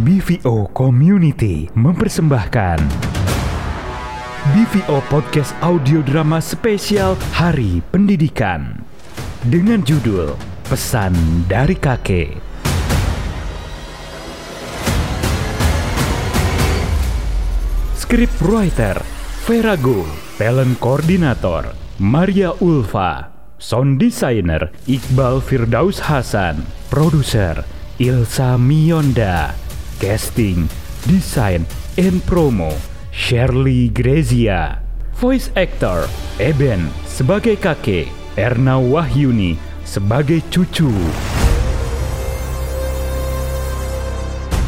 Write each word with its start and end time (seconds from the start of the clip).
BVO 0.00 0.72
Community 0.72 1.68
mempersembahkan 1.76 2.80
BVO 4.56 4.96
Podcast 5.12 5.52
Audio 5.60 6.00
Drama 6.00 6.40
Spesial 6.40 7.20
Hari 7.36 7.84
Pendidikan 7.92 8.80
dengan 9.44 9.84
judul 9.84 10.32
Pesan 10.72 11.12
dari 11.52 11.76
Kakek. 11.76 12.32
Script 17.92 18.40
writer 18.40 18.96
Verago, 19.44 20.08
talent 20.40 20.80
koordinator 20.80 21.76
Maria 22.00 22.56
Ulfa, 22.64 23.28
sound 23.60 24.00
designer 24.00 24.72
Iqbal 24.88 25.44
Firdaus 25.44 26.00
Hasan, 26.08 26.64
produser 26.88 27.68
Ilsa 28.00 28.56
Mionda, 28.56 29.52
casting, 30.00 30.64
design, 31.04 31.68
and 32.00 32.24
promo 32.24 32.72
Shirley 33.12 33.92
Grezia, 33.92 34.80
voice 35.20 35.52
actor 35.52 36.08
Eben 36.40 36.88
sebagai 37.04 37.60
kakek, 37.60 38.08
Erna 38.40 38.80
Wahyuni 38.80 39.60
sebagai 39.84 40.40
cucu. 40.48 40.88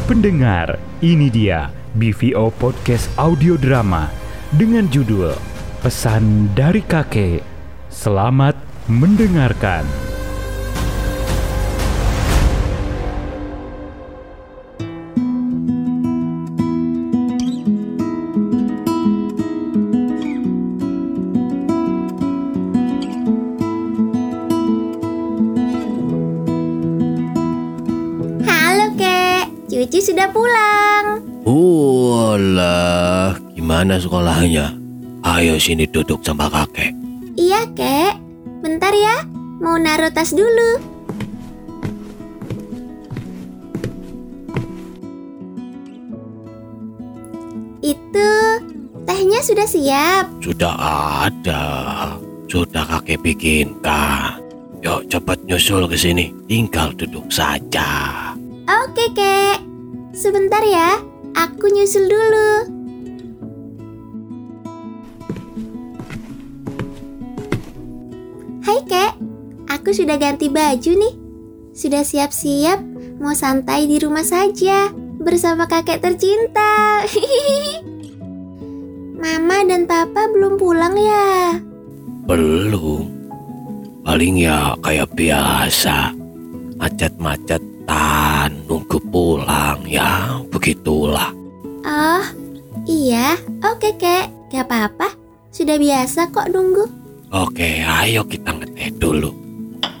Pendengar, 0.05 0.77
ini 1.01 1.33
dia 1.33 1.73
BVO 1.97 2.53
Podcast 2.53 3.09
Audio 3.17 3.57
Drama 3.57 4.13
dengan 4.53 4.85
judul 4.93 5.33
Pesan 5.81 6.53
dari 6.53 6.85
Kakek. 6.85 7.41
Selamat 7.89 8.53
mendengarkan. 8.85 10.12
Cucu 29.73 29.99
sudah 30.13 30.29
pulang. 30.29 31.25
Walah, 31.49 33.33
gimana 33.57 33.97
sekolahnya? 33.97 34.77
Ayo 35.25 35.57
sini 35.57 35.89
duduk 35.89 36.21
sama 36.21 36.45
kakek. 36.45 36.93
Iya 37.33 37.65
kek, 37.73 38.21
bentar 38.61 38.93
ya, 38.93 39.25
mau 39.57 39.81
naruh 39.81 40.13
tas 40.13 40.29
dulu. 40.29 40.77
Itu 47.81 48.29
tehnya 49.09 49.41
sudah 49.41 49.65
siap. 49.65 50.25
Sudah 50.37 50.75
ada, 51.25 51.65
sudah 52.45 52.85
kakek 52.85 53.25
bikinkan. 53.25 54.37
Yuk 54.85 55.09
cepat 55.09 55.41
nyusul 55.49 55.89
ke 55.89 55.97
sini, 55.97 56.29
tinggal 56.45 56.93
duduk 56.93 57.25
saja. 57.33 57.89
Oke 58.93 59.09
kek, 59.17 59.57
sebentar 60.13 60.61
ya, 60.61 61.01
aku 61.33 61.65
nyusul 61.65 62.05
dulu. 62.05 62.51
Hai 68.61 68.85
kek, 68.85 69.17
aku 69.65 69.97
sudah 69.97 70.21
ganti 70.21 70.45
baju 70.45 70.93
nih. 70.93 71.13
Sudah 71.73 72.05
siap-siap, 72.05 72.85
mau 73.17 73.33
santai 73.33 73.89
di 73.89 73.97
rumah 73.97 74.21
saja 74.21 74.93
bersama 75.17 75.65
kakek 75.65 75.97
tercinta. 75.97 77.01
Mama 79.25 79.57
dan 79.65 79.89
papa 79.89 80.29
belum 80.29 80.61
pulang 80.61 80.93
ya? 80.93 81.57
Belum, 82.29 83.09
paling 84.05 84.37
ya 84.37 84.77
kayak 84.85 85.09
biasa. 85.17 86.13
Macet-macetan, 86.77 88.62
nunggu 88.93 89.09
pulang 89.09 89.81
ya, 89.89 90.37
begitulah. 90.53 91.33
Oh, 91.81 92.21
iya, 92.85 93.33
oke 93.65 93.97
kek, 93.97 94.29
gak 94.53 94.69
apa-apa. 94.69 95.09
Sudah 95.49 95.81
biasa 95.81 96.29
kok 96.29 96.53
nunggu. 96.53 96.85
Oke, 97.33 97.81
ayo 97.81 98.21
kita 98.29 98.53
ngeteh 98.53 98.93
dulu. 99.01 99.33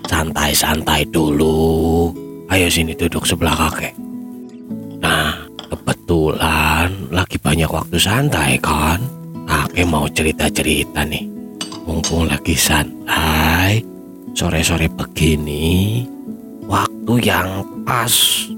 Santai-santai 0.05 1.09
dulu. 1.09 2.13
Ayo 2.53 2.69
sini 2.69 2.93
duduk 2.93 3.25
sebelah 3.25 3.57
kakek. 3.57 3.97
Nah, 5.01 5.41
kebetulan 5.73 6.93
lagi 7.09 7.41
banyak 7.41 7.73
waktu 7.73 7.97
santai 7.97 8.61
kan? 8.61 9.01
Kakek 9.49 9.89
mau 9.89 10.05
cerita-cerita 10.05 11.01
nih. 11.01 11.25
Mumpung 11.89 12.29
lagi 12.29 12.53
santai, 12.53 13.81
sore-sore 14.37 14.85
begini, 14.93 16.05
waktu 16.69 17.13
yang 17.25 17.65
pas. 17.81 18.52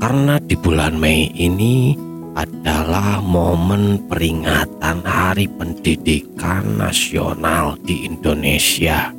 Karena 0.00 0.40
di 0.40 0.56
bulan 0.56 0.96
Mei 0.96 1.28
ini 1.36 1.92
adalah 2.32 3.20
momen 3.20 4.08
peringatan 4.08 5.04
Hari 5.04 5.44
Pendidikan 5.60 6.80
Nasional 6.80 7.76
di 7.84 8.08
Indonesia. 8.08 9.12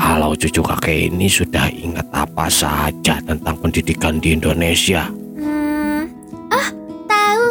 Kalau 0.00 0.32
cucu 0.32 0.64
kakek 0.64 1.12
ini 1.12 1.28
sudah 1.28 1.68
ingat 1.68 2.08
apa 2.08 2.48
saja 2.48 3.20
tentang 3.20 3.52
pendidikan 3.60 4.16
di 4.16 4.32
Indonesia? 4.32 5.12
Hmm, 5.36 6.08
oh 6.48 6.68
tahu, 7.04 7.46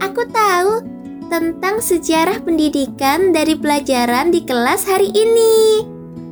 aku 0.00 0.22
tahu 0.32 0.72
tentang 1.28 1.84
sejarah 1.84 2.40
pendidikan 2.40 3.36
dari 3.36 3.60
pelajaran 3.60 4.32
di 4.32 4.40
kelas 4.40 4.88
hari 4.88 5.12
ini. 5.12 5.84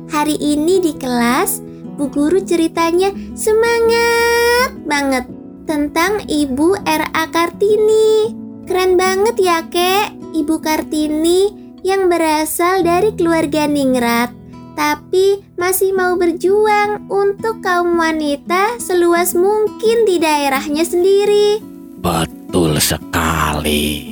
Hari 0.09 0.33
ini 0.33 0.81
di 0.81 0.97
kelas, 0.97 1.61
Bu 1.93 2.09
Guru 2.09 2.41
ceritanya 2.41 3.13
semangat 3.37 4.73
banget 4.89 5.34
tentang 5.65 6.23
Ibu 6.25 6.85
R.A. 6.85 7.23
Kartini. 7.33 8.31
Keren 8.65 8.97
banget 8.97 9.35
ya, 9.41 9.61
Kek. 9.69 10.13
Ibu 10.33 10.61
Kartini 10.61 11.65
yang 11.85 12.09
berasal 12.09 12.81
dari 12.81 13.13
keluarga 13.13 13.69
ningrat, 13.69 14.33
tapi 14.73 15.45
masih 15.53 15.93
mau 15.93 16.17
berjuang 16.17 17.05
untuk 17.13 17.61
kaum 17.61 17.95
wanita 18.01 18.81
seluas 18.81 19.37
mungkin 19.37 20.09
di 20.09 20.17
daerahnya 20.17 20.81
sendiri. 20.81 21.61
Betul 22.01 22.81
sekali. 22.81 24.11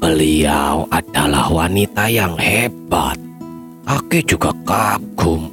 Beliau 0.00 0.88
adalah 0.88 1.52
wanita 1.52 2.08
yang 2.08 2.38
hebat. 2.40 3.20
Kakek 3.84 4.32
juga 4.32 4.54
kagum 4.64 5.50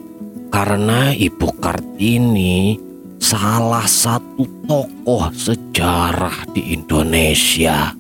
karena 0.54 1.12
Ibu 1.12 1.58
Kartini 1.60 2.87
salah 3.20 3.86
satu 3.86 4.46
tokoh 4.66 5.30
sejarah 5.34 6.48
di 6.54 6.74
Indonesia, 6.74 7.94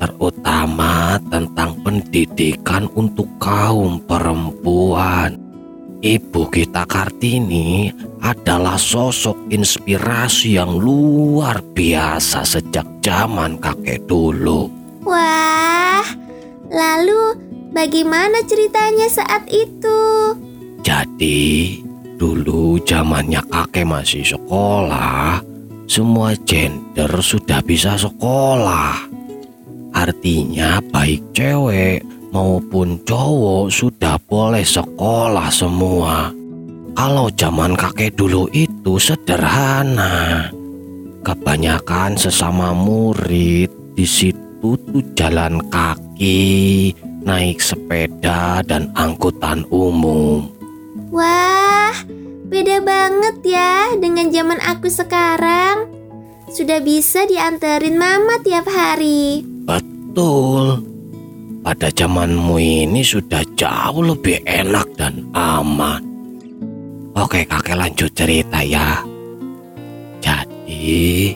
terutama 0.00 1.20
tentang 1.30 1.78
pendidikan 1.80 2.90
untuk 2.96 3.28
kaum 3.40 4.02
perempuan. 4.04 5.38
Ibu 6.04 6.52
kita 6.52 6.84
Kartini 6.84 7.88
adalah 8.20 8.76
sosok 8.76 9.48
inspirasi 9.48 10.60
yang 10.60 10.76
luar 10.76 11.64
biasa 11.72 12.44
sejak 12.44 12.84
zaman 13.00 13.56
kakek 13.56 14.04
dulu. 14.04 14.68
Wah, 15.08 16.04
lalu 16.68 17.40
bagaimana 17.72 18.44
ceritanya 18.44 19.08
saat 19.08 19.48
itu? 19.48 20.00
Jadi, 20.84 21.80
dulu 22.16 22.80
zamannya 22.82 23.44
kakek 23.52 23.86
masih 23.86 24.24
sekolah, 24.24 25.40
semua 25.86 26.32
gender 26.48 27.12
sudah 27.20 27.60
bisa 27.62 27.94
sekolah. 27.94 28.96
Artinya 29.96 30.80
baik 30.92 31.22
cewek 31.32 32.04
maupun 32.32 33.00
cowok 33.04 33.72
sudah 33.72 34.20
boleh 34.28 34.64
sekolah 34.64 35.48
semua. 35.48 36.32
Kalau 36.96 37.28
zaman 37.32 37.76
kakek 37.76 38.16
dulu 38.16 38.48
itu 38.56 38.96
sederhana. 38.96 40.48
Kebanyakan 41.20 42.16
sesama 42.16 42.72
murid 42.72 43.68
di 43.96 44.06
situ 44.08 44.76
tuh 44.76 45.04
jalan 45.12 45.60
kaki, 45.68 46.92
naik 47.24 47.60
sepeda 47.60 48.64
dan 48.64 48.88
angkutan 48.96 49.66
umum. 49.68 50.55
Wah, 51.14 51.94
beda 52.50 52.82
banget 52.82 53.36
ya 53.46 53.94
dengan 53.98 54.30
zaman 54.30 54.58
aku 54.62 54.90
sekarang. 54.90 55.86
Sudah 56.50 56.82
bisa 56.82 57.26
dianterin 57.26 57.98
mama 57.98 58.38
tiap 58.42 58.66
hari. 58.70 59.42
Betul. 59.66 60.82
Pada 61.66 61.90
zamanmu 61.90 62.56
ini 62.62 63.02
sudah 63.02 63.42
jauh 63.58 64.02
lebih 64.02 64.38
enak 64.46 64.86
dan 64.94 65.26
aman. 65.34 65.98
Oke 67.18 67.42
kakek 67.42 67.74
lanjut 67.74 68.10
cerita 68.14 68.62
ya. 68.62 69.02
Jadi 70.22 71.34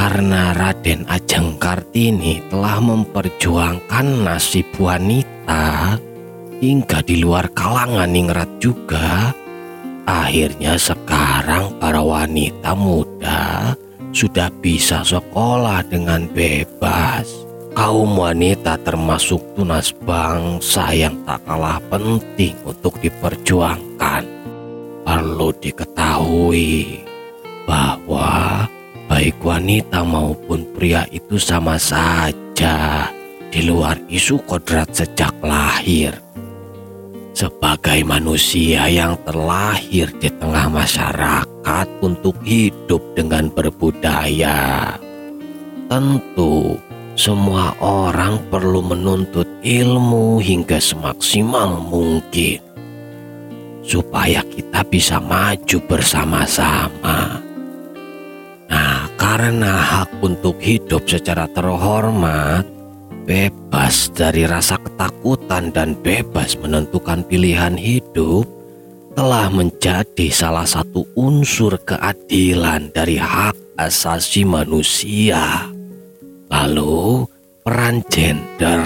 karena 0.00 0.56
Raden 0.56 1.04
Ajeng 1.12 1.60
Kartini 1.60 2.40
telah 2.48 2.80
memperjuangkan 2.80 4.24
nasib 4.24 4.64
wanita 4.80 6.00
hingga 6.60 7.00
di 7.00 7.18
luar 7.18 7.48
kalangan 7.56 8.12
ningrat 8.12 8.48
juga, 8.60 9.32
akhirnya 10.04 10.76
sekarang 10.76 11.72
para 11.80 12.04
wanita 12.04 12.76
muda 12.76 13.74
sudah 14.12 14.52
bisa 14.60 15.00
sekolah 15.00 15.82
dengan 15.88 16.28
bebas. 16.30 17.26
Kaum 17.70 18.18
wanita 18.18 18.76
termasuk 18.82 19.40
tunas 19.56 19.94
bangsa 20.04 20.90
yang 20.92 21.16
tak 21.24 21.40
kalah 21.48 21.80
penting 21.88 22.52
untuk 22.66 22.98
diperjuangkan. 23.00 24.26
Perlu 25.06 25.48
diketahui 25.54 27.00
bahwa 27.64 28.66
baik 29.06 29.38
wanita 29.40 30.02
maupun 30.02 30.66
pria 30.74 31.06
itu 31.14 31.38
sama 31.38 31.78
saja 31.78 33.06
di 33.54 33.66
luar 33.66 33.98
isu 34.10 34.42
kodrat 34.50 34.90
sejak 34.90 35.32
lahir. 35.38 36.29
Sebagai 37.40 38.04
manusia 38.04 38.84
yang 38.92 39.16
terlahir 39.24 40.12
di 40.20 40.28
tengah 40.28 40.68
masyarakat 40.68 41.88
untuk 42.04 42.36
hidup 42.44 43.00
dengan 43.16 43.48
berbudaya, 43.48 44.92
tentu 45.88 46.76
semua 47.16 47.72
orang 47.80 48.36
perlu 48.52 48.84
menuntut 48.84 49.48
ilmu 49.64 50.36
hingga 50.36 50.76
semaksimal 50.76 51.80
mungkin 51.80 52.60
supaya 53.88 54.44
kita 54.44 54.84
bisa 54.84 55.16
maju 55.16 55.78
bersama-sama. 55.88 57.40
Nah, 58.68 59.08
karena 59.16 59.80
hak 59.80 60.20
untuk 60.20 60.60
hidup 60.60 61.08
secara 61.08 61.48
terhormat, 61.56 62.68
bebas 63.30 64.10
dari 64.10 64.42
rasa 64.42 64.74
ketakutan 64.82 65.70
dan 65.70 65.94
bebas 66.02 66.58
menentukan 66.58 67.22
pilihan 67.30 67.78
hidup 67.78 68.42
telah 69.14 69.46
menjadi 69.46 70.26
salah 70.34 70.66
satu 70.66 71.06
unsur 71.14 71.78
keadilan 71.86 72.90
dari 72.90 73.22
hak 73.22 73.54
asasi 73.78 74.42
manusia. 74.42 75.70
Lalu, 76.50 77.22
peran 77.62 78.02
gender 78.10 78.82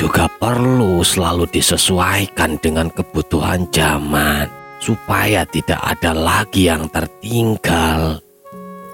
juga 0.00 0.32
perlu 0.32 1.04
selalu 1.04 1.44
disesuaikan 1.52 2.56
dengan 2.64 2.88
kebutuhan 2.88 3.68
zaman 3.68 4.48
supaya 4.80 5.44
tidak 5.44 5.80
ada 5.84 6.16
lagi 6.16 6.72
yang 6.72 6.88
tertinggal. 6.88 8.16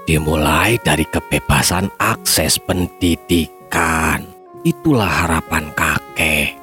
Dimulai 0.03 0.75
dari 0.83 1.07
kebebasan 1.07 1.87
akses 1.95 2.59
pendidikan. 2.59 4.30
Itulah 4.61 5.25
harapan 5.25 5.73
kakek. 5.73 6.53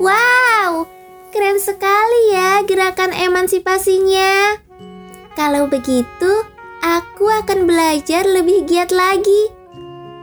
Wow, 0.00 0.88
keren 1.28 1.60
sekali 1.60 2.32
ya 2.32 2.64
gerakan 2.64 3.12
emansipasinya. 3.12 4.56
Kalau 5.36 5.68
begitu, 5.68 6.32
aku 6.80 7.28
akan 7.28 7.68
belajar 7.68 8.24
lebih 8.24 8.64
giat 8.64 8.88
lagi. 8.88 9.52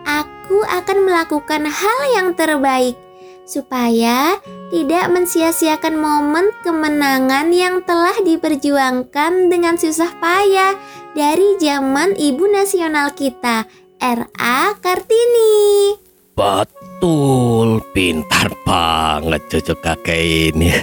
Aku 0.01 0.65
akan 0.65 1.05
melakukan 1.05 1.69
hal 1.69 1.99
yang 2.17 2.33
terbaik 2.33 2.97
supaya 3.45 4.41
tidak 4.73 5.11
mensia-siakan 5.13 6.01
momen 6.01 6.49
kemenangan 6.65 7.53
yang 7.53 7.85
telah 7.85 8.17
diperjuangkan 8.23 9.51
dengan 9.51 9.77
susah 9.77 10.09
payah 10.17 10.73
dari 11.13 11.59
zaman 11.61 12.17
ibu 12.17 12.49
nasional 12.49 13.13
kita, 13.13 13.69
R.A. 14.01 14.73
Kartini. 14.79 16.10
Betul, 16.31 17.83
pintar 17.91 18.47
banget 18.63 19.41
cucu 19.51 19.75
kakek 19.83 20.51
ini. 20.51 20.71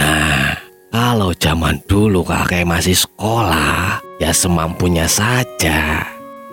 nah, 0.00 0.52
kalau 0.92 1.32
zaman 1.32 1.80
dulu 1.88 2.20
kakek 2.20 2.68
masih 2.68 2.94
sekolah, 2.94 4.04
ya 4.20 4.30
semampunya 4.36 5.08
saja. 5.08 6.04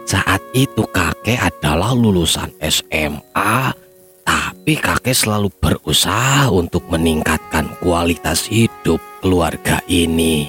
Saat 0.08 0.40
itu 0.56 0.88
kakek 0.88 1.36
adalah 1.36 1.92
lulusan 1.92 2.48
SMA, 2.64 3.76
tapi 4.24 4.80
kakek 4.80 5.12
selalu 5.12 5.52
berusaha 5.60 6.48
untuk 6.48 6.88
meningkatkan 6.88 7.76
kualitas 7.84 8.48
hidup 8.48 9.04
keluarga 9.20 9.84
ini. 9.92 10.48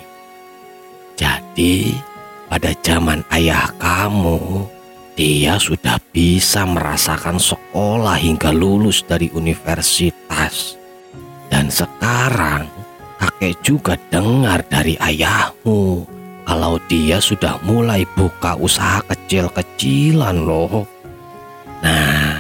Jadi, 1.19 1.91
pada 2.47 2.71
zaman 2.87 3.27
ayah 3.35 3.67
kamu, 3.83 4.78
dia 5.19 5.59
sudah 5.59 5.99
bisa 6.15 6.63
merasakan 6.63 7.43
sekolah 7.43 8.15
hingga 8.23 8.55
lulus 8.55 9.03
dari 9.03 9.27
universitas. 9.35 10.79
Dan 11.51 11.75
sekarang, 11.75 12.71
kakek 13.19 13.59
juga 13.67 13.99
dengar 14.15 14.63
dari 14.71 14.95
ayahmu 14.95 16.07
kalau 16.47 16.79
dia 16.87 17.19
sudah 17.19 17.59
mulai 17.67 18.07
buka 18.15 18.55
usaha 18.63 19.03
kecil-kecilan 19.11 20.39
loh. 20.39 20.87
Nah, 21.83 22.39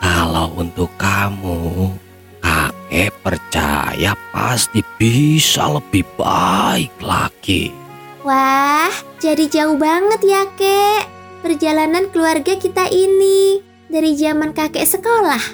kalau 0.00 0.56
untuk 0.56 0.88
kamu, 0.96 1.92
kakek 2.40 3.12
percaya 3.20 4.16
pasti 4.32 4.80
bisa 4.96 5.68
lebih 5.68 6.08
baik 6.16 6.96
lagi. 7.04 7.76
Wah, 8.24 8.88
jadi 9.20 9.44
jauh 9.52 9.76
banget 9.76 10.20
ya, 10.24 10.48
Kek. 10.56 11.13
Perjalanan 11.44 12.08
keluarga 12.08 12.56
kita 12.56 12.88
ini 12.88 13.60
dari 13.92 14.16
zaman 14.16 14.56
kakek 14.56 14.88
sekolah, 14.88 15.44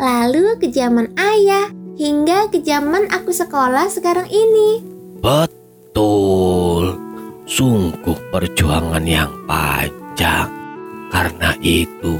lalu 0.00 0.56
ke 0.56 0.72
zaman 0.72 1.12
ayah, 1.20 1.68
hingga 2.00 2.48
ke 2.48 2.64
zaman 2.64 3.04
aku 3.12 3.36
sekolah 3.36 3.84
sekarang 3.92 4.24
ini. 4.32 4.80
Betul, 5.20 6.96
sungguh 7.44 8.16
perjuangan 8.32 9.04
yang 9.04 9.28
panjang. 9.44 10.48
Karena 11.12 11.52
itu, 11.60 12.16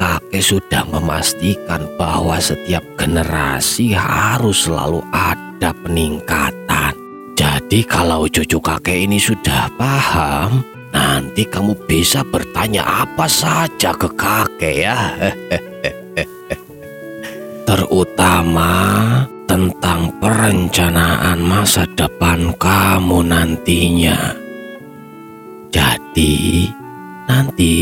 kakek 0.00 0.40
sudah 0.40 0.88
memastikan 0.88 1.84
bahwa 2.00 2.40
setiap 2.40 2.80
generasi 2.96 3.92
harus 3.92 4.64
selalu 4.64 5.04
ada 5.12 5.76
peningkatan. 5.84 6.96
Jadi 7.36 7.84
kalau 7.84 8.24
cucu 8.24 8.56
kakek 8.56 9.04
ini 9.04 9.20
sudah 9.20 9.68
paham, 9.76 10.64
nanti 10.96 11.44
kamu 11.44 11.76
bisa 11.84 12.24
bertanya 12.24 13.04
apa 13.04 13.28
saja 13.28 13.92
ke 13.92 14.08
kakek 14.16 14.76
ya. 14.88 15.00
Terutama 17.68 18.72
tentang 19.44 20.16
perencanaan 20.16 21.44
masa 21.44 21.84
depan 21.92 22.56
kamu 22.56 23.28
nantinya. 23.28 24.32
Jadi, 25.68 26.72
nanti 27.28 27.74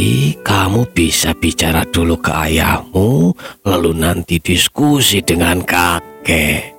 kamu 0.43 0.83
bisa 0.91 1.31
bicara 1.39 1.87
dulu 1.87 2.19
ke 2.19 2.35
ayahmu, 2.35 3.31
lalu 3.63 3.91
nanti 3.95 4.43
diskusi 4.43 5.23
dengan 5.23 5.63
kakek. 5.63 6.75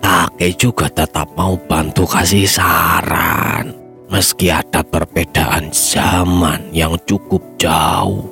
Kakek 0.00 0.52
juga 0.56 0.86
tetap 0.88 1.28
mau 1.36 1.58
bantu 1.58 2.08
kasih 2.08 2.48
saran, 2.48 3.73
meski 4.14 4.46
ada 4.46 4.86
perbedaan 4.86 5.74
zaman 5.74 6.70
yang 6.70 6.94
cukup 7.02 7.42
jauh. 7.58 8.22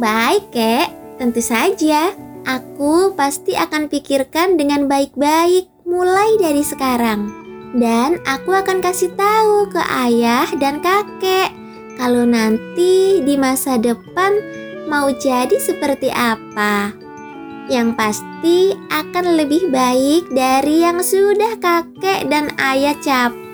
Baik, 0.00 0.48
kek, 0.48 0.88
tentu 1.20 1.44
saja. 1.44 2.16
Aku 2.48 3.12
pasti 3.12 3.52
akan 3.52 3.92
pikirkan 3.92 4.56
dengan 4.56 4.88
baik-baik 4.88 5.68
mulai 5.84 6.40
dari 6.40 6.64
sekarang. 6.64 7.28
Dan 7.76 8.16
aku 8.24 8.56
akan 8.56 8.80
kasih 8.80 9.12
tahu 9.12 9.68
ke 9.68 9.82
ayah 10.08 10.48
dan 10.56 10.80
kakek 10.80 11.52
kalau 12.00 12.24
nanti 12.24 13.20
di 13.20 13.36
masa 13.36 13.76
depan 13.76 14.40
mau 14.88 15.12
jadi 15.12 15.60
seperti 15.60 16.08
apa. 16.08 16.96
Yang 17.68 17.88
pasti 18.00 18.72
akan 18.88 19.36
lebih 19.36 19.68
baik 19.68 20.32
dari 20.32 20.88
yang 20.88 21.04
sudah 21.04 21.60
kakek 21.60 22.32
dan 22.32 22.48
ayah 22.56 22.96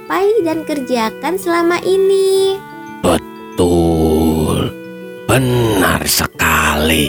capai 0.05 0.45
dan 0.45 0.69
kerjakan 0.69 1.41
selama 1.41 1.81
ini. 1.81 2.61
Betul, 3.01 4.69
benar 5.25 6.05
sekali. 6.05 7.09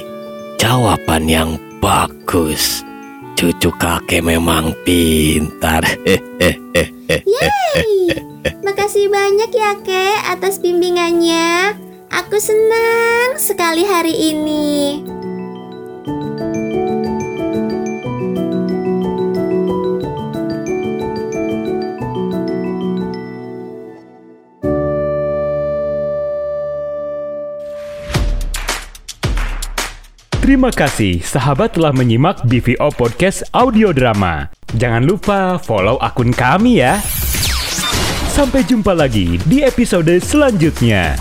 Jawaban 0.55 1.27
yang 1.27 1.59
Bagus. 1.83 2.87
Cucu 3.35 3.67
kakek 3.75 4.23
memang 4.23 4.71
pintar. 4.87 5.83
Yeay! 7.35 8.15
Makasih 8.63 9.11
banyak 9.11 9.51
ya, 9.51 9.75
Kek, 9.83 10.17
atas 10.31 10.63
bimbingannya. 10.63 11.75
Aku 12.15 12.39
senang 12.39 13.35
sekali 13.35 13.83
hari 13.83 14.15
ini. 14.31 15.03
Terima 30.45 30.69
kasih 30.69 31.25
sahabat 31.25 31.73
telah 31.73 31.89
menyimak 31.89 32.45
BVO 32.45 32.93
Podcast 32.93 33.49
Audio 33.49 33.89
Drama. 33.89 34.45
Jangan 34.77 35.01
lupa 35.01 35.57
follow 35.57 35.97
akun 35.97 36.29
kami 36.29 36.85
ya. 36.85 37.01
Sampai 38.29 38.61
jumpa 38.61 38.93
lagi 38.93 39.41
di 39.49 39.65
episode 39.65 40.13
selanjutnya. 40.21 41.17